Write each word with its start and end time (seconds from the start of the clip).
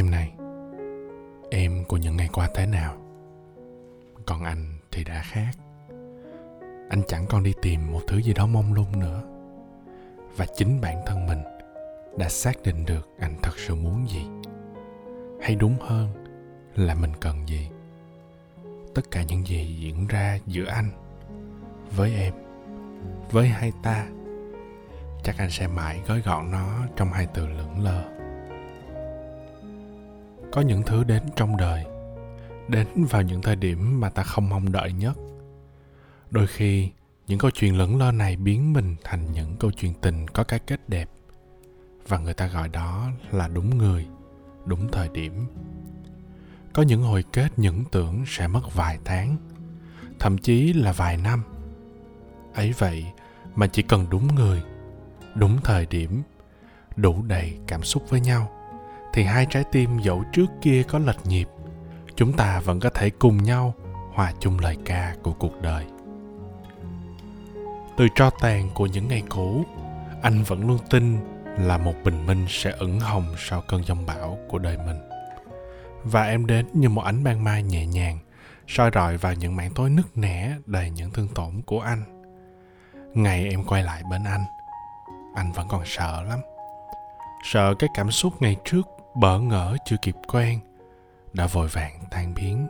Em 0.00 0.10
này, 0.10 0.32
Em 1.50 1.84
của 1.84 1.96
những 1.96 2.16
ngày 2.16 2.28
qua 2.32 2.48
thế 2.54 2.66
nào? 2.66 2.96
Còn 4.26 4.44
anh 4.44 4.78
thì 4.90 5.04
đã 5.04 5.22
khác. 5.24 5.50
Anh 6.90 7.02
chẳng 7.08 7.26
còn 7.28 7.42
đi 7.42 7.54
tìm 7.62 7.92
một 7.92 8.00
thứ 8.06 8.18
gì 8.18 8.34
đó 8.34 8.46
mong 8.46 8.72
lung 8.72 9.00
nữa. 9.00 9.22
Và 10.36 10.46
chính 10.56 10.80
bản 10.80 11.02
thân 11.06 11.26
mình 11.26 11.38
Đã 12.18 12.28
xác 12.28 12.62
định 12.64 12.86
được 12.86 13.08
anh 13.18 13.36
thật 13.42 13.58
sự 13.58 13.74
muốn 13.74 14.08
gì. 14.08 14.26
Hay 15.42 15.54
đúng 15.54 15.76
hơn 15.80 16.08
Là 16.74 16.94
mình 16.94 17.12
cần 17.20 17.48
gì. 17.48 17.68
Tất 18.94 19.10
cả 19.10 19.22
những 19.22 19.46
gì 19.46 19.76
diễn 19.80 20.06
ra 20.06 20.38
giữa 20.46 20.66
anh 20.66 20.90
Với 21.96 22.14
em, 22.14 22.34
Với 23.30 23.48
hai 23.48 23.72
ta, 23.82 24.06
Chắc 25.22 25.38
anh 25.38 25.50
sẽ 25.50 25.66
mãi 25.66 26.00
gói 26.06 26.20
gọn 26.20 26.50
nó 26.50 26.68
trong 26.96 27.12
hai 27.12 27.26
từ 27.34 27.46
lưỡng 27.46 27.84
lờ 27.84 28.19
có 30.52 30.60
những 30.60 30.82
thứ 30.82 31.04
đến 31.04 31.22
trong 31.36 31.56
đời, 31.56 31.84
đến 32.68 32.86
vào 33.10 33.22
những 33.22 33.42
thời 33.42 33.56
điểm 33.56 34.00
mà 34.00 34.10
ta 34.10 34.22
không 34.22 34.48
mong 34.48 34.72
đợi 34.72 34.92
nhất. 34.92 35.18
Đôi 36.30 36.46
khi, 36.46 36.90
những 37.26 37.38
câu 37.38 37.50
chuyện 37.50 37.78
lẫn 37.78 37.98
lo 37.98 38.12
này 38.12 38.36
biến 38.36 38.72
mình 38.72 38.96
thành 39.04 39.32
những 39.32 39.56
câu 39.56 39.70
chuyện 39.70 39.94
tình 40.00 40.28
có 40.28 40.44
cái 40.44 40.58
kết 40.58 40.88
đẹp, 40.88 41.10
và 42.08 42.18
người 42.18 42.34
ta 42.34 42.46
gọi 42.46 42.68
đó 42.68 43.10
là 43.30 43.48
đúng 43.48 43.78
người, 43.78 44.06
đúng 44.64 44.88
thời 44.92 45.08
điểm. 45.08 45.46
Có 46.72 46.82
những 46.82 47.02
hồi 47.02 47.24
kết 47.32 47.48
những 47.56 47.84
tưởng 47.92 48.24
sẽ 48.26 48.48
mất 48.48 48.74
vài 48.74 48.98
tháng, 49.04 49.36
thậm 50.18 50.38
chí 50.38 50.72
là 50.72 50.92
vài 50.92 51.16
năm. 51.16 51.42
Ấy 52.54 52.74
vậy 52.78 53.06
mà 53.54 53.66
chỉ 53.66 53.82
cần 53.82 54.06
đúng 54.10 54.34
người, 54.34 54.62
đúng 55.34 55.58
thời 55.64 55.86
điểm, 55.86 56.22
đủ 56.96 57.22
đầy 57.22 57.58
cảm 57.66 57.82
xúc 57.82 58.02
với 58.08 58.20
nhau 58.20 58.50
thì 59.12 59.24
hai 59.24 59.46
trái 59.50 59.64
tim 59.72 59.98
dẫu 59.98 60.24
trước 60.32 60.46
kia 60.62 60.82
có 60.88 60.98
lệch 60.98 61.26
nhịp, 61.26 61.48
chúng 62.16 62.32
ta 62.32 62.60
vẫn 62.60 62.80
có 62.80 62.90
thể 62.90 63.10
cùng 63.10 63.42
nhau 63.42 63.74
hòa 64.12 64.32
chung 64.40 64.58
lời 64.58 64.76
ca 64.84 65.14
của 65.22 65.32
cuộc 65.32 65.62
đời. 65.62 65.84
Từ 67.96 68.08
tro 68.14 68.30
tàn 68.30 68.70
của 68.74 68.86
những 68.86 69.08
ngày 69.08 69.22
cũ, 69.28 69.64
anh 70.22 70.42
vẫn 70.42 70.68
luôn 70.68 70.78
tin 70.90 71.18
là 71.58 71.78
một 71.78 71.94
bình 72.04 72.26
minh 72.26 72.46
sẽ 72.48 72.70
ửng 72.70 73.00
hồng 73.00 73.34
sau 73.38 73.62
cơn 73.68 73.84
giông 73.84 74.06
bão 74.06 74.38
của 74.48 74.58
đời 74.58 74.78
mình. 74.86 74.98
Và 76.04 76.22
em 76.22 76.46
đến 76.46 76.66
như 76.72 76.88
một 76.88 77.02
ánh 77.02 77.24
ban 77.24 77.44
mai 77.44 77.62
nhẹ 77.62 77.86
nhàng, 77.86 78.18
soi 78.68 78.90
rọi 78.94 79.16
vào 79.16 79.34
những 79.34 79.56
mảng 79.56 79.70
tối 79.74 79.90
nứt 79.90 80.16
nẻ 80.16 80.54
đầy 80.66 80.90
những 80.90 81.10
thương 81.10 81.28
tổn 81.34 81.62
của 81.66 81.80
anh. 81.80 82.02
Ngày 83.14 83.48
em 83.50 83.64
quay 83.64 83.82
lại 83.82 84.02
bên 84.10 84.24
anh 84.24 84.44
anh 85.34 85.52
vẫn 85.52 85.68
còn 85.68 85.82
sợ 85.86 86.22
lắm. 86.22 86.40
Sợ 87.44 87.74
cái 87.78 87.90
cảm 87.94 88.10
xúc 88.10 88.42
ngày 88.42 88.56
trước 88.64 88.88
bỡ 89.14 89.38
ngỡ 89.38 89.76
chưa 89.84 89.96
kịp 90.02 90.14
quen, 90.28 90.58
đã 91.32 91.46
vội 91.46 91.68
vàng 91.68 92.00
tan 92.10 92.34
biến. 92.34 92.66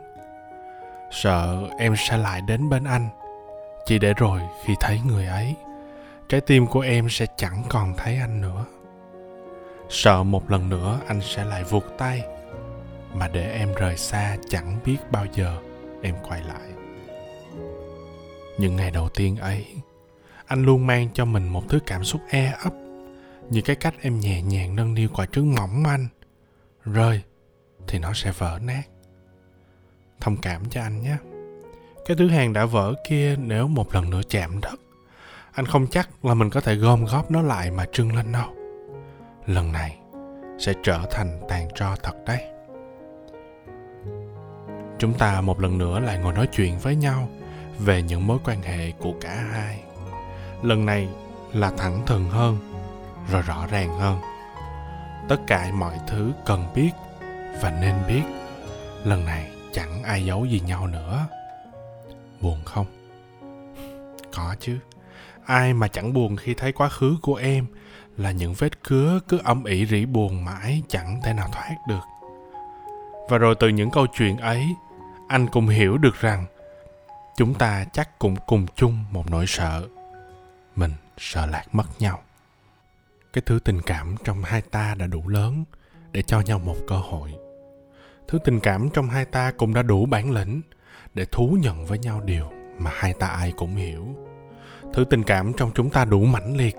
Sợ 1.11 1.69
em 1.77 1.95
sẽ 1.97 2.17
lại 2.17 2.41
đến 2.41 2.69
bên 2.69 2.83
anh, 2.83 3.09
chỉ 3.85 3.99
để 3.99 4.13
rồi 4.13 4.41
khi 4.65 4.73
thấy 4.79 4.99
người 5.05 5.25
ấy, 5.25 5.55
trái 6.29 6.41
tim 6.41 6.67
của 6.67 6.79
em 6.79 7.09
sẽ 7.09 7.25
chẳng 7.37 7.63
còn 7.69 7.93
thấy 7.97 8.17
anh 8.17 8.41
nữa. 8.41 8.65
Sợ 9.89 10.23
một 10.23 10.51
lần 10.51 10.69
nữa 10.69 10.99
anh 11.07 11.21
sẽ 11.21 11.45
lại 11.45 11.63
vụt 11.63 11.83
tay, 11.97 12.21
mà 13.13 13.27
để 13.27 13.51
em 13.51 13.73
rời 13.73 13.97
xa 13.97 14.37
chẳng 14.49 14.77
biết 14.85 14.97
bao 15.11 15.25
giờ 15.33 15.57
em 16.01 16.15
quay 16.27 16.41
lại. 16.43 16.69
Những 18.57 18.75
ngày 18.75 18.91
đầu 18.91 19.09
tiên 19.09 19.35
ấy, 19.35 19.65
anh 20.45 20.63
luôn 20.63 20.87
mang 20.87 21.09
cho 21.13 21.25
mình 21.25 21.47
một 21.47 21.63
thứ 21.69 21.79
cảm 21.85 22.03
xúc 22.03 22.21
e 22.29 22.53
ấp, 22.63 22.73
như 23.49 23.61
cái 23.61 23.75
cách 23.75 23.93
em 24.01 24.19
nhẹ 24.19 24.41
nhàng 24.41 24.75
nâng 24.75 24.93
niu 24.93 25.09
quả 25.13 25.25
trứng 25.25 25.55
mỏng 25.55 25.83
manh 25.83 26.07
rơi, 26.85 27.21
thì 27.87 27.99
nó 27.99 28.13
sẽ 28.13 28.31
vỡ 28.31 28.59
nát. 28.61 28.83
Thông 30.19 30.37
cảm 30.37 30.69
cho 30.69 30.81
anh 30.81 31.01
nhé. 31.01 31.17
Cái 32.05 32.17
thứ 32.17 32.27
hàng 32.27 32.53
đã 32.53 32.65
vỡ 32.65 32.93
kia 33.09 33.35
nếu 33.39 33.67
một 33.67 33.95
lần 33.95 34.09
nữa 34.09 34.21
chạm 34.29 34.61
đất, 34.61 34.79
anh 35.51 35.65
không 35.65 35.87
chắc 35.87 36.25
là 36.25 36.33
mình 36.33 36.49
có 36.49 36.61
thể 36.61 36.75
gom 36.75 37.05
góp 37.05 37.31
nó 37.31 37.41
lại 37.41 37.71
mà 37.71 37.85
trưng 37.91 38.15
lên 38.15 38.31
đâu. 38.31 38.55
Lần 39.45 39.71
này 39.71 39.97
sẽ 40.59 40.73
trở 40.83 40.99
thành 41.11 41.41
tàn 41.49 41.69
tro 41.75 41.95
thật 42.03 42.15
đấy. 42.25 42.43
Chúng 44.99 45.13
ta 45.13 45.41
một 45.41 45.59
lần 45.59 45.77
nữa 45.77 45.99
lại 45.99 46.17
ngồi 46.17 46.33
nói 46.33 46.47
chuyện 46.51 46.77
với 46.77 46.95
nhau 46.95 47.29
về 47.79 48.01
những 48.01 48.27
mối 48.27 48.37
quan 48.45 48.61
hệ 48.61 48.91
của 48.91 49.13
cả 49.21 49.45
hai. 49.51 49.83
Lần 50.63 50.85
này 50.85 51.09
là 51.53 51.71
thẳng 51.77 52.03
thừng 52.05 52.29
hơn, 52.29 52.57
rồi 53.31 53.41
rõ 53.41 53.67
ràng 53.71 53.99
hơn 53.99 54.19
tất 55.29 55.37
cả 55.47 55.71
mọi 55.73 55.99
thứ 56.07 56.31
cần 56.45 56.65
biết 56.75 56.91
và 57.61 57.71
nên 57.81 57.95
biết. 58.07 58.23
Lần 59.03 59.25
này 59.25 59.51
chẳng 59.73 60.03
ai 60.03 60.25
giấu 60.25 60.45
gì 60.45 60.59
nhau 60.59 60.87
nữa. 60.87 61.27
Buồn 62.41 62.63
không? 62.65 62.85
Có 64.33 64.55
chứ. 64.59 64.79
Ai 65.45 65.73
mà 65.73 65.87
chẳng 65.87 66.13
buồn 66.13 66.35
khi 66.35 66.53
thấy 66.53 66.71
quá 66.71 66.89
khứ 66.89 67.17
của 67.21 67.35
em 67.35 67.65
là 68.17 68.31
những 68.31 68.53
vết 68.53 68.83
cứa 68.83 69.19
cứ 69.27 69.39
âm 69.43 69.63
ỉ 69.63 69.85
rỉ 69.85 70.05
buồn 70.05 70.45
mãi 70.45 70.83
chẳng 70.87 71.19
thể 71.23 71.33
nào 71.33 71.49
thoát 71.51 71.75
được. 71.87 72.03
Và 73.29 73.37
rồi 73.37 73.55
từ 73.59 73.67
những 73.67 73.91
câu 73.91 74.07
chuyện 74.07 74.37
ấy, 74.37 74.75
anh 75.27 75.47
cũng 75.47 75.67
hiểu 75.67 75.97
được 75.97 76.21
rằng 76.21 76.45
chúng 77.37 77.53
ta 77.53 77.85
chắc 77.93 78.19
cũng 78.19 78.35
cùng 78.47 78.65
chung 78.75 79.03
một 79.11 79.31
nỗi 79.31 79.45
sợ. 79.47 79.87
Mình 80.75 80.91
sợ 81.17 81.45
lạc 81.45 81.63
mất 81.71 81.85
nhau 81.99 82.19
cái 83.33 83.41
thứ 83.45 83.59
tình 83.59 83.81
cảm 83.81 84.15
trong 84.23 84.43
hai 84.43 84.61
ta 84.61 84.95
đã 84.99 85.07
đủ 85.07 85.27
lớn 85.27 85.63
để 86.11 86.21
cho 86.21 86.41
nhau 86.41 86.59
một 86.59 86.75
cơ 86.87 86.95
hội. 86.95 87.33
Thứ 88.27 88.39
tình 88.43 88.59
cảm 88.59 88.89
trong 88.93 89.09
hai 89.09 89.25
ta 89.25 89.51
cũng 89.51 89.73
đã 89.73 89.81
đủ 89.81 90.05
bản 90.05 90.31
lĩnh 90.31 90.61
để 91.13 91.25
thú 91.31 91.57
nhận 91.61 91.85
với 91.85 91.99
nhau 91.99 92.21
điều 92.25 92.51
mà 92.79 92.91
hai 92.93 93.13
ta 93.13 93.27
ai 93.27 93.53
cũng 93.57 93.75
hiểu. 93.75 94.07
Thứ 94.93 95.05
tình 95.09 95.23
cảm 95.23 95.53
trong 95.53 95.71
chúng 95.75 95.89
ta 95.89 96.05
đủ 96.05 96.25
mãnh 96.25 96.57
liệt 96.57 96.75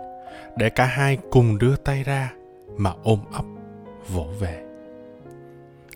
để 0.56 0.70
cả 0.70 0.84
hai 0.84 1.18
cùng 1.30 1.58
đưa 1.58 1.76
tay 1.76 2.04
ra 2.04 2.32
mà 2.76 2.92
ôm 3.02 3.20
ấp, 3.32 3.44
vỗ 4.08 4.26
về. 4.40 4.62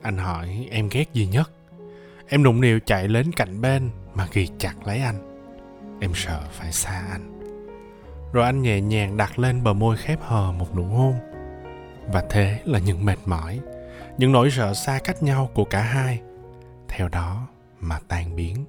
Anh 0.02 0.16
hỏi, 0.16 0.68
em 0.70 0.88
ghét 0.92 1.12
gì 1.12 1.26
nhất? 1.26 1.50
Em 2.28 2.42
nụng 2.42 2.60
nịu 2.60 2.80
chạy 2.86 3.08
đến 3.08 3.32
cạnh 3.32 3.60
bên 3.60 3.90
mà 4.14 4.28
ghì 4.32 4.48
chặt 4.58 4.74
lấy 4.86 4.98
anh. 4.98 5.46
Em 6.00 6.10
sợ 6.14 6.42
phải 6.52 6.72
xa 6.72 7.04
anh 7.10 7.35
rồi 8.32 8.44
anh 8.44 8.62
nhẹ 8.62 8.80
nhàng 8.80 9.16
đặt 9.16 9.38
lên 9.38 9.62
bờ 9.62 9.72
môi 9.72 9.96
khép 9.96 10.18
hờ 10.22 10.52
một 10.52 10.76
nụ 10.76 10.84
hôn. 10.84 11.14
Và 12.06 12.24
thế 12.30 12.60
là 12.64 12.78
những 12.78 13.04
mệt 13.04 13.18
mỏi, 13.24 13.60
những 14.18 14.32
nỗi 14.32 14.50
sợ 14.50 14.74
xa 14.74 14.98
cách 15.04 15.22
nhau 15.22 15.50
của 15.54 15.64
cả 15.64 15.80
hai. 15.80 16.20
Theo 16.88 17.08
đó 17.08 17.48
mà 17.80 17.98
tan 18.08 18.36
biến. 18.36 18.64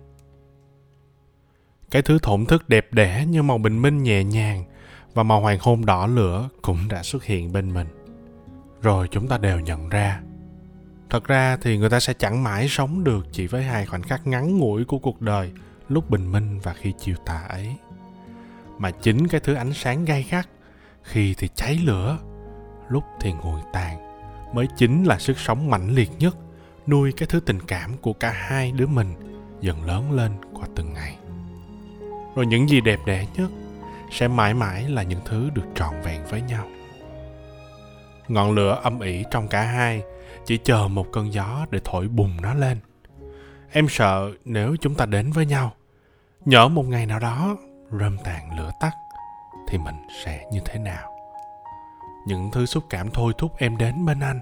Cái 1.91 2.01
thứ 2.01 2.19
thổn 2.21 2.45
thức 2.45 2.69
đẹp 2.69 2.87
đẽ 2.91 3.25
như 3.25 3.43
màu 3.43 3.57
bình 3.57 3.81
minh 3.81 4.03
nhẹ 4.03 4.23
nhàng 4.23 4.63
và 5.13 5.23
màu 5.23 5.41
hoàng 5.41 5.57
hôn 5.61 5.85
đỏ 5.85 6.07
lửa 6.07 6.49
cũng 6.61 6.87
đã 6.89 7.03
xuất 7.03 7.23
hiện 7.23 7.53
bên 7.53 7.73
mình. 7.73 7.87
Rồi 8.81 9.07
chúng 9.11 9.27
ta 9.27 9.37
đều 9.37 9.59
nhận 9.59 9.89
ra. 9.89 10.21
Thật 11.09 11.23
ra 11.23 11.57
thì 11.61 11.77
người 11.77 11.89
ta 11.89 11.99
sẽ 11.99 12.13
chẳng 12.13 12.43
mãi 12.43 12.67
sống 12.69 13.03
được 13.03 13.27
chỉ 13.31 13.47
với 13.47 13.63
hai 13.63 13.85
khoảnh 13.85 14.01
khắc 14.01 14.27
ngắn 14.27 14.57
ngủi 14.57 14.85
của 14.85 14.99
cuộc 14.99 15.21
đời 15.21 15.51
lúc 15.89 16.09
bình 16.09 16.31
minh 16.31 16.59
và 16.59 16.73
khi 16.73 16.93
chiều 16.99 17.15
tà 17.25 17.45
ấy 17.49 17.75
mà 18.77 18.91
chính 18.91 19.27
cái 19.27 19.41
thứ 19.43 19.53
ánh 19.53 19.73
sáng 19.73 20.05
gay 20.05 20.25
gắt. 20.29 20.47
Khi 21.03 21.35
thì 21.37 21.49
cháy 21.55 21.79
lửa, 21.83 22.17
lúc 22.89 23.03
thì 23.19 23.33
nguội 23.33 23.61
tàn, 23.73 23.97
mới 24.53 24.67
chính 24.77 25.03
là 25.03 25.19
sức 25.19 25.39
sống 25.39 25.69
mãnh 25.69 25.89
liệt 25.91 26.09
nhất, 26.19 26.37
nuôi 26.87 27.11
cái 27.11 27.27
thứ 27.31 27.39
tình 27.39 27.59
cảm 27.67 27.97
của 27.97 28.13
cả 28.13 28.31
hai 28.31 28.71
đứa 28.71 28.87
mình 28.87 29.13
dần 29.61 29.83
lớn 29.83 30.11
lên 30.11 30.31
qua 30.53 30.67
từng 30.75 30.93
ngày. 30.93 31.17
Rồi 32.35 32.45
những 32.45 32.69
gì 32.69 32.81
đẹp 32.81 32.99
đẽ 33.05 33.27
nhất 33.35 33.49
sẽ 34.11 34.27
mãi 34.27 34.53
mãi 34.53 34.89
là 34.89 35.03
những 35.03 35.21
thứ 35.25 35.49
được 35.53 35.65
trọn 35.75 35.93
vẹn 36.03 36.25
với 36.29 36.41
nhau. 36.41 36.67
Ngọn 38.27 38.51
lửa 38.51 38.79
âm 38.83 38.99
ỉ 38.99 39.23
trong 39.31 39.47
cả 39.47 39.61
hai 39.61 40.01
chỉ 40.45 40.57
chờ 40.57 40.87
một 40.87 41.11
cơn 41.11 41.33
gió 41.33 41.65
để 41.71 41.79
thổi 41.83 42.07
bùng 42.07 42.41
nó 42.41 42.53
lên. 42.53 42.77
Em 43.71 43.87
sợ 43.89 44.31
nếu 44.45 44.75
chúng 44.81 44.95
ta 44.95 45.05
đến 45.05 45.31
với 45.31 45.45
nhau, 45.45 45.73
nhỡ 46.45 46.67
một 46.67 46.83
ngày 46.83 47.05
nào 47.05 47.19
đó 47.19 47.57
rơm 47.91 48.17
tàn 48.23 48.57
lửa 48.57 48.71
tắt, 48.79 48.91
thì 49.67 49.77
mình 49.77 49.95
sẽ 50.23 50.45
như 50.51 50.59
thế 50.65 50.79
nào? 50.79 51.13
Những 52.27 52.49
thứ 52.51 52.65
xúc 52.65 52.83
cảm 52.89 53.09
thôi 53.11 53.33
thúc 53.37 53.57
em 53.57 53.77
đến 53.77 54.05
bên 54.05 54.19
anh. 54.19 54.39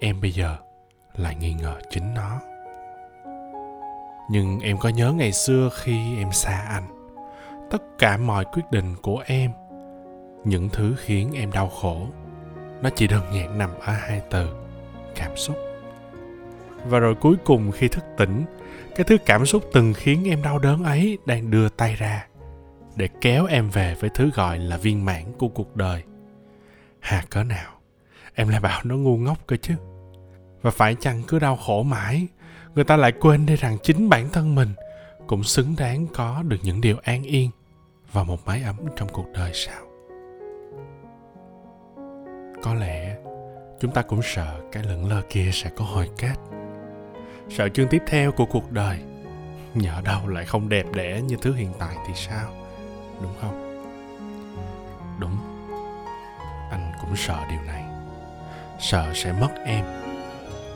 Em 0.00 0.20
bây 0.20 0.32
giờ 0.32 0.56
lại 1.14 1.34
nghi 1.34 1.54
ngờ 1.54 1.80
chính 1.90 2.14
nó. 2.14 2.40
Nhưng 4.30 4.60
em 4.60 4.78
có 4.78 4.88
nhớ 4.88 5.12
ngày 5.12 5.32
xưa 5.32 5.70
khi 5.74 6.18
em 6.18 6.32
xa 6.32 6.66
anh, 6.68 7.12
tất 7.70 7.82
cả 7.98 8.16
mọi 8.16 8.44
quyết 8.44 8.70
định 8.70 8.94
của 9.02 9.22
em, 9.26 9.52
những 10.44 10.68
thứ 10.68 10.94
khiến 10.98 11.32
em 11.34 11.52
đau 11.52 11.68
khổ, 11.68 12.06
nó 12.82 12.90
chỉ 12.90 13.06
đơn 13.06 13.22
giản 13.34 13.58
nằm 13.58 13.70
ở 13.80 13.92
hai 13.92 14.22
từ, 14.30 14.48
cảm 15.14 15.36
xúc. 15.36 15.56
Và 16.88 16.98
rồi 16.98 17.14
cuối 17.14 17.36
cùng 17.44 17.72
khi 17.72 17.88
thức 17.88 18.04
tỉnh, 18.16 18.44
cái 18.96 19.04
thứ 19.04 19.16
cảm 19.26 19.46
xúc 19.46 19.62
từng 19.72 19.94
khiến 19.94 20.28
em 20.28 20.42
đau 20.42 20.58
đớn 20.58 20.84
ấy 20.84 21.18
đang 21.26 21.50
đưa 21.50 21.68
tay 21.68 21.94
ra 21.94 22.26
để 22.96 23.08
kéo 23.20 23.46
em 23.46 23.70
về 23.70 23.94
với 24.00 24.10
thứ 24.10 24.30
gọi 24.34 24.58
là 24.58 24.76
viên 24.76 25.04
mãn 25.04 25.24
của 25.38 25.48
cuộc 25.48 25.76
đời. 25.76 26.02
Hà 27.00 27.24
cỡ 27.30 27.44
nào, 27.44 27.72
em 28.34 28.48
lại 28.48 28.60
bảo 28.60 28.80
nó 28.84 28.96
ngu 28.96 29.16
ngốc 29.16 29.38
cơ 29.46 29.56
chứ. 29.56 29.74
Và 30.62 30.70
phải 30.70 30.94
chăng 31.00 31.22
cứ 31.28 31.38
đau 31.38 31.56
khổ 31.56 31.82
mãi, 31.82 32.26
người 32.74 32.84
ta 32.84 32.96
lại 32.96 33.12
quên 33.12 33.46
đi 33.46 33.56
rằng 33.56 33.78
chính 33.82 34.08
bản 34.08 34.28
thân 34.32 34.54
mình 34.54 34.68
cũng 35.26 35.42
xứng 35.42 35.74
đáng 35.78 36.06
có 36.14 36.42
được 36.42 36.58
những 36.62 36.80
điều 36.80 36.96
an 37.02 37.22
yên 37.22 37.50
và 38.12 38.22
một 38.22 38.46
mái 38.46 38.62
ấm 38.62 38.76
trong 38.96 39.08
cuộc 39.08 39.26
đời 39.32 39.50
sao? 39.54 39.82
Có 42.62 42.74
lẽ 42.74 43.16
chúng 43.80 43.92
ta 43.92 44.02
cũng 44.02 44.20
sợ 44.22 44.60
cái 44.72 44.82
lững 44.82 45.08
lơ 45.08 45.22
kia 45.30 45.50
sẽ 45.52 45.70
có 45.76 45.84
hồi 45.84 46.10
kết. 46.18 46.34
Sợ 47.48 47.68
chương 47.68 47.88
tiếp 47.88 48.02
theo 48.06 48.32
của 48.32 48.46
cuộc 48.46 48.72
đời 48.72 48.98
nhỡ 49.74 50.00
đâu 50.04 50.28
lại 50.28 50.44
không 50.44 50.68
đẹp 50.68 50.86
đẽ 50.94 51.20
như 51.20 51.36
thứ 51.42 51.54
hiện 51.54 51.72
tại 51.78 51.96
thì 52.06 52.12
sao? 52.14 52.65
Đúng 53.22 53.34
không? 53.40 53.62
Đúng. 55.18 55.36
Anh 56.70 56.92
cũng 57.00 57.16
sợ 57.16 57.38
điều 57.50 57.62
này. 57.62 57.84
Sợ 58.78 59.12
sẽ 59.14 59.32
mất 59.32 59.50
em. 59.64 59.84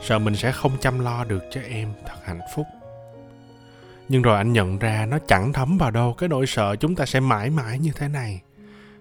Sợ 0.03 0.19
mình 0.19 0.35
sẽ 0.35 0.51
không 0.51 0.71
chăm 0.79 0.99
lo 0.99 1.23
được 1.23 1.43
cho 1.51 1.61
em. 1.61 1.93
Thật 2.05 2.15
hạnh 2.23 2.41
phúc. 2.55 2.67
Nhưng 4.09 4.21
rồi 4.21 4.37
anh 4.37 4.53
nhận 4.53 4.79
ra 4.79 5.05
nó 5.05 5.17
chẳng 5.27 5.53
thấm 5.53 5.77
vào 5.77 5.91
đâu. 5.91 6.13
Cái 6.17 6.29
nỗi 6.29 6.45
sợ 6.47 6.75
chúng 6.75 6.95
ta 6.95 7.05
sẽ 7.05 7.19
mãi 7.19 7.49
mãi 7.49 7.79
như 7.79 7.91
thế 7.95 8.07
này. 8.07 8.41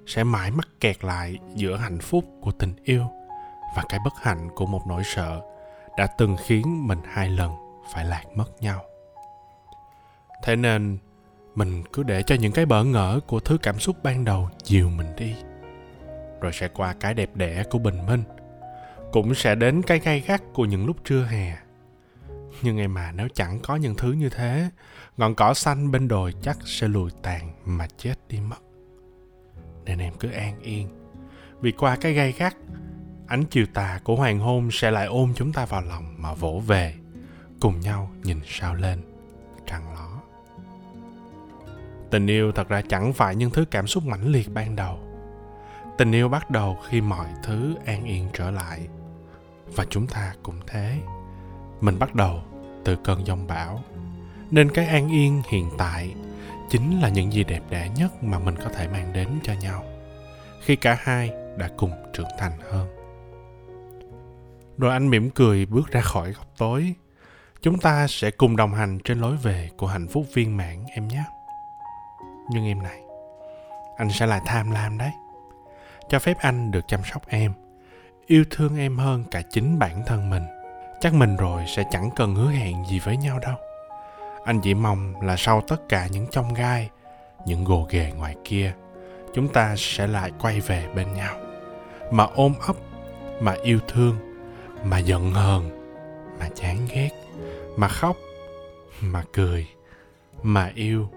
Sẽ 0.07 0.25
mãi 0.25 0.51
mắc 0.51 0.69
kẹt 0.81 1.05
lại 1.05 1.39
giữa 1.55 1.77
hạnh 1.77 1.99
phúc 1.99 2.25
của 2.41 2.53
tình 2.53 2.75
yêu 2.85 3.07
và 3.77 3.83
cái 3.89 4.01
bất 4.05 4.13
hạnh 4.23 4.49
của 4.55 4.67
một 4.67 4.83
nỗi 4.89 5.03
sợ 5.05 5.41
đã 5.97 6.07
từng 6.07 6.37
khiến 6.47 6.87
mình 6.87 6.99
hai 7.05 7.29
lần 7.29 7.53
phải 7.95 8.05
lạc 8.05 8.25
mất 8.35 8.63
nhau. 8.63 8.83
Thế 10.43 10.57
nên 10.57 10.99
mình 11.61 11.83
cứ 11.93 12.03
để 12.03 12.23
cho 12.23 12.35
những 12.35 12.53
cái 12.53 12.67
bỡ 12.67 12.85
ngỡ 12.85 13.21
của 13.27 13.41
thứ 13.41 13.59
cảm 13.63 13.79
xúc 13.79 13.97
ban 14.03 14.25
đầu 14.25 14.49
dìu 14.65 14.91
mình 14.91 15.17
đi. 15.17 15.35
Rồi 16.41 16.53
sẽ 16.53 16.69
qua 16.69 16.95
cái 17.01 17.15
đẹp 17.15 17.31
đẽ 17.35 17.65
của 17.71 17.79
bình 17.79 18.07
minh. 18.07 18.23
Cũng 19.13 19.35
sẽ 19.35 19.55
đến 19.55 19.83
cái 19.83 19.99
gay 19.99 20.21
gắt 20.21 20.43
của 20.55 20.65
những 20.65 20.87
lúc 20.87 20.97
trưa 21.05 21.25
hè. 21.25 21.57
Nhưng 22.63 22.79
em 22.79 22.95
mà 22.95 23.13
nếu 23.13 23.29
chẳng 23.35 23.59
có 23.63 23.77
những 23.77 23.95
thứ 23.95 24.13
như 24.13 24.29
thế, 24.29 24.71
ngọn 25.17 25.35
cỏ 25.35 25.55
xanh 25.55 25.91
bên 25.91 26.09
đồi 26.09 26.35
chắc 26.43 26.59
sẽ 26.65 26.89
lùi 26.89 27.11
tàn 27.23 27.53
mà 27.65 27.87
chết 27.99 28.15
đi 28.29 28.41
mất. 28.41 28.63
Nên 29.85 29.99
em 29.99 30.15
cứ 30.21 30.31
an 30.31 30.61
yên. 30.63 30.89
Vì 31.61 31.73
qua 31.73 31.97
cái 31.97 32.13
gay 32.13 32.33
gắt, 32.33 32.57
ánh 33.27 33.45
chiều 33.45 33.67
tà 33.75 34.01
của 34.05 34.17
hoàng 34.17 34.39
hôn 34.39 34.69
sẽ 34.73 34.91
lại 34.91 35.07
ôm 35.07 35.33
chúng 35.37 35.53
ta 35.53 35.65
vào 35.65 35.83
lòng 35.83 36.15
mà 36.19 36.35
vỗ 36.35 36.63
về. 36.67 36.95
Cùng 37.61 37.81
nhau 37.81 38.11
nhìn 38.23 38.41
sao 38.47 38.75
lên, 38.75 39.03
trăng 39.67 39.95
ló 39.95 40.20
tình 42.11 42.27
yêu 42.27 42.53
thật 42.53 42.69
ra 42.69 42.83
chẳng 42.89 43.13
phải 43.13 43.37
những 43.37 43.51
thứ 43.51 43.65
cảm 43.71 43.87
xúc 43.87 44.05
mãnh 44.05 44.33
liệt 44.33 44.55
ban 44.55 44.77
đầu. 44.77 44.99
Tình 45.99 46.13
yêu 46.13 46.29
bắt 46.29 46.51
đầu 46.51 46.79
khi 46.89 47.01
mọi 47.01 47.27
thứ 47.43 47.75
an 47.87 48.05
yên 48.05 48.29
trở 48.33 48.51
lại. 48.51 48.89
Và 49.75 49.85
chúng 49.91 50.07
ta 50.07 50.35
cũng 50.43 50.61
thế. 50.67 51.01
Mình 51.81 51.99
bắt 51.99 52.15
đầu 52.15 52.43
từ 52.85 52.97
cơn 52.97 53.27
giông 53.27 53.47
bão. 53.47 53.85
Nên 54.51 54.71
cái 54.71 54.87
an 54.87 55.09
yên 55.13 55.43
hiện 55.49 55.71
tại 55.79 56.15
chính 56.71 57.01
là 57.01 57.09
những 57.09 57.33
gì 57.33 57.45
đẹp 57.45 57.63
đẽ 57.71 57.89
nhất 57.97 58.23
mà 58.23 58.39
mình 58.39 58.55
có 58.57 58.69
thể 58.69 58.89
mang 58.89 59.13
đến 59.13 59.29
cho 59.43 59.53
nhau, 59.53 59.85
khi 60.61 60.77
cả 60.77 60.99
hai 61.01 61.31
đã 61.57 61.69
cùng 61.77 61.93
trưởng 62.13 62.29
thành 62.39 62.53
hơn. 62.71 62.89
Rồi 64.79 64.93
anh 64.93 65.11
mỉm 65.11 65.31
cười 65.31 65.67
bước 65.67 65.91
ra 65.91 66.01
khỏi 66.01 66.33
góc 66.33 66.47
tối. 66.59 66.95
Chúng 67.63 67.79
ta 67.79 68.07
sẽ 68.07 68.31
cùng 68.31 68.57
đồng 68.57 68.75
hành 68.75 68.99
trên 69.05 69.21
lối 69.21 69.37
về 69.37 69.71
của 69.77 69.87
hạnh 69.87 70.09
phúc 70.09 70.27
viên 70.35 70.57
mãn, 70.57 70.85
em 70.95 71.09
nhé 71.09 71.25
nhưng 72.51 72.67
em 72.67 72.83
này, 72.83 73.01
anh 73.97 74.11
sẽ 74.11 74.27
lại 74.27 74.41
tham 74.47 74.71
lam 74.71 74.99
đấy. 74.99 75.11
Cho 76.09 76.19
phép 76.19 76.37
anh 76.41 76.71
được 76.71 76.89
chăm 76.89 77.01
sóc 77.05 77.23
em, 77.29 77.53
yêu 78.27 78.45
thương 78.51 78.79
em 78.79 78.99
hơn 78.99 79.25
cả 79.31 79.43
chính 79.51 79.79
bản 79.79 80.03
thân 80.07 80.31
mình. 80.31 80.43
Chắc 81.01 81.15
mình 81.15 81.37
rồi 81.37 81.65
sẽ 81.67 81.85
chẳng 81.91 82.11
cần 82.17 82.35
hứa 82.35 82.51
hẹn 82.51 82.85
gì 82.85 82.99
với 82.99 83.17
nhau 83.17 83.39
đâu. 83.39 83.55
Anh 84.45 84.61
chỉ 84.61 84.75
mong 84.75 85.21
là 85.21 85.37
sau 85.39 85.61
tất 85.61 85.89
cả 85.89 86.07
những 86.07 86.27
chông 86.27 86.55
gai, 86.55 86.91
những 87.47 87.65
gồ 87.65 87.87
ghề 87.91 88.13
ngoài 88.17 88.37
kia, 88.45 88.75
chúng 89.35 89.49
ta 89.49 89.75
sẽ 89.79 90.07
lại 90.07 90.33
quay 90.41 90.61
về 90.61 90.89
bên 90.95 91.13
nhau. 91.13 91.37
Mà 92.11 92.27
ôm 92.35 92.55
ấp, 92.67 92.77
mà 93.41 93.55
yêu 93.63 93.81
thương, 93.89 94.17
mà 94.85 94.99
giận 94.99 95.33
hờn, 95.33 95.71
mà 96.39 96.49
chán 96.55 96.77
ghét, 96.95 97.11
mà 97.77 97.89
khóc, 97.89 98.17
mà 99.01 99.25
cười, 99.33 99.67
mà 100.43 100.71
yêu 100.75 101.09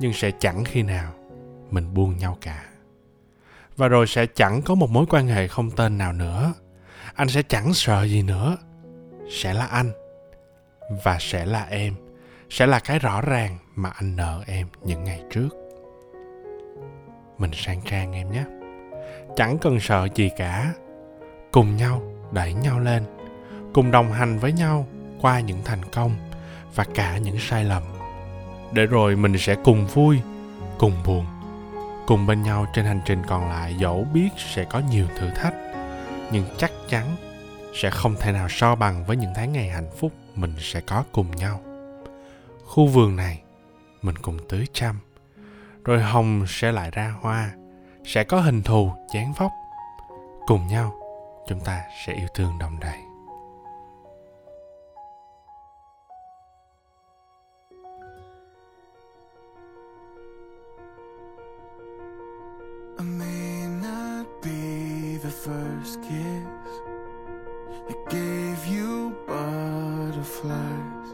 nhưng 0.00 0.12
sẽ 0.12 0.30
chẳng 0.30 0.64
khi 0.64 0.82
nào 0.82 1.12
mình 1.70 1.94
buông 1.94 2.16
nhau 2.16 2.38
cả. 2.40 2.64
Và 3.76 3.88
rồi 3.88 4.06
sẽ 4.06 4.26
chẳng 4.26 4.62
có 4.62 4.74
một 4.74 4.90
mối 4.90 5.06
quan 5.10 5.26
hệ 5.26 5.48
không 5.48 5.70
tên 5.70 5.98
nào 5.98 6.12
nữa. 6.12 6.52
Anh 7.14 7.28
sẽ 7.28 7.42
chẳng 7.42 7.74
sợ 7.74 8.04
gì 8.04 8.22
nữa. 8.22 8.56
Sẽ 9.30 9.54
là 9.54 9.66
anh 9.66 9.92
và 11.04 11.16
sẽ 11.20 11.46
là 11.46 11.66
em. 11.70 11.94
Sẽ 12.50 12.66
là 12.66 12.78
cái 12.78 12.98
rõ 12.98 13.20
ràng 13.20 13.58
mà 13.74 13.90
anh 13.90 14.16
nợ 14.16 14.42
em 14.46 14.66
những 14.84 15.04
ngày 15.04 15.22
trước. 15.30 15.48
Mình 17.38 17.50
sang 17.54 17.80
trang 17.84 18.12
em 18.12 18.32
nhé. 18.32 18.44
Chẳng 19.36 19.58
cần 19.58 19.80
sợ 19.80 20.08
gì 20.14 20.30
cả. 20.36 20.72
Cùng 21.52 21.76
nhau 21.76 22.02
đẩy 22.32 22.54
nhau 22.54 22.80
lên. 22.80 23.02
Cùng 23.74 23.90
đồng 23.90 24.12
hành 24.12 24.38
với 24.38 24.52
nhau 24.52 24.86
qua 25.20 25.40
những 25.40 25.60
thành 25.64 25.84
công 25.92 26.16
và 26.74 26.84
cả 26.94 27.18
những 27.18 27.38
sai 27.38 27.64
lầm 27.64 27.82
để 28.72 28.86
rồi 28.86 29.16
mình 29.16 29.38
sẽ 29.38 29.54
cùng 29.64 29.86
vui, 29.86 30.20
cùng 30.78 30.92
buồn, 31.04 31.26
cùng 32.06 32.26
bên 32.26 32.42
nhau 32.42 32.66
trên 32.74 32.84
hành 32.84 33.00
trình 33.04 33.22
còn 33.28 33.48
lại. 33.48 33.74
Dẫu 33.74 34.06
biết 34.12 34.28
sẽ 34.36 34.64
có 34.64 34.82
nhiều 34.90 35.06
thử 35.18 35.30
thách, 35.30 35.54
nhưng 36.32 36.44
chắc 36.58 36.70
chắn 36.88 37.16
sẽ 37.74 37.90
không 37.90 38.14
thể 38.20 38.32
nào 38.32 38.48
so 38.48 38.74
bằng 38.74 39.04
với 39.04 39.16
những 39.16 39.32
tháng 39.34 39.52
ngày 39.52 39.68
hạnh 39.68 39.90
phúc 39.98 40.12
mình 40.34 40.54
sẽ 40.58 40.80
có 40.80 41.04
cùng 41.12 41.30
nhau. 41.30 41.60
Khu 42.64 42.86
vườn 42.86 43.16
này, 43.16 43.42
mình 44.02 44.18
cùng 44.18 44.38
tưới 44.48 44.66
chăm, 44.72 45.00
rồi 45.84 46.02
hồng 46.02 46.44
sẽ 46.48 46.72
lại 46.72 46.90
ra 46.90 47.14
hoa, 47.20 47.50
sẽ 48.04 48.24
có 48.24 48.40
hình 48.40 48.62
thù, 48.62 48.92
dáng 49.14 49.32
vóc. 49.38 49.52
Cùng 50.46 50.66
nhau, 50.66 50.94
chúng 51.48 51.60
ta 51.60 51.82
sẽ 52.06 52.12
yêu 52.12 52.28
thương 52.34 52.58
đồng 52.58 52.80
đầy 52.80 53.05
first 65.96 66.08
kiss 66.08 66.44
that 67.88 68.08
gave 68.10 68.66
you 68.66 69.16
butterflies, 69.26 71.08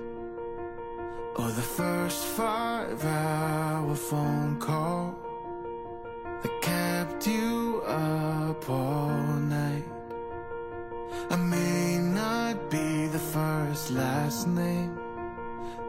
or 1.37 1.49
the 1.51 1.63
first 1.63 2.25
five 2.25 3.05
hour 3.05 3.95
phone 3.95 4.59
call 4.59 5.15
that 6.43 6.63
kept 6.63 7.27
you 7.27 7.83
up 7.87 8.69
all 8.69 9.11
night. 9.49 9.85
I 11.31 11.37
may 11.37 11.99
not 11.99 12.71
be 12.71 13.07
the 13.07 13.19
first 13.19 13.91
last 13.91 14.47
name 14.47 14.99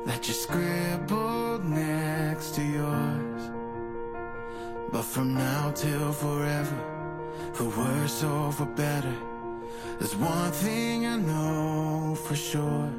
that 0.05 0.27
you 0.27 0.33
scribbled 0.33 1.65
next 1.65 2.55
to 2.55 2.63
yours, 2.63 3.43
but 4.91 5.03
from 5.03 5.33
now 5.33 5.71
till 5.71 6.11
forever 6.11 7.02
for 7.53 7.65
worse 7.65 8.23
or 8.23 8.51
for 8.51 8.65
better 8.65 9.15
There's 9.99 10.15
one 10.15 10.51
thing 10.51 11.05
I 11.05 11.17
know 11.17 12.15
for 12.25 12.35
sure. 12.35 12.89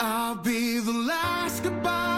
I'll 0.00 0.36
be 0.36 0.78
the 0.78 0.92
last 0.92 1.62
goodbye 1.62 2.17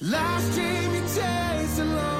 last 0.00 0.54
dream 0.54 0.94
you 0.94 1.00
chase 1.02 1.78
along. 1.78 2.19